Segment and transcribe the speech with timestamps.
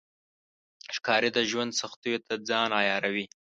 [0.95, 3.25] ښکاري د ژوند سختیو ته ځان عیاروي.